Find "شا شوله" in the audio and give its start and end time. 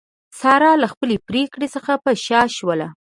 2.25-2.87